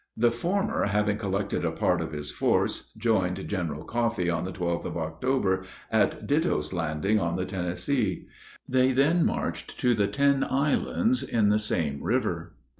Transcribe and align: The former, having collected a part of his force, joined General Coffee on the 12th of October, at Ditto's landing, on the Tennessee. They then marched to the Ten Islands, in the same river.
The 0.17 0.31
former, 0.31 0.85
having 0.87 1.17
collected 1.19 1.63
a 1.63 1.69
part 1.69 2.01
of 2.01 2.11
his 2.11 2.31
force, 2.31 2.91
joined 2.97 3.47
General 3.47 3.83
Coffee 3.83 4.31
on 4.31 4.45
the 4.45 4.51
12th 4.51 4.85
of 4.85 4.97
October, 4.97 5.63
at 5.91 6.25
Ditto's 6.25 6.73
landing, 6.73 7.19
on 7.19 7.35
the 7.35 7.45
Tennessee. 7.45 8.25
They 8.67 8.93
then 8.93 9.23
marched 9.23 9.79
to 9.79 9.93
the 9.93 10.07
Ten 10.07 10.43
Islands, 10.43 11.21
in 11.21 11.49
the 11.49 11.59
same 11.59 12.01
river. 12.01 12.55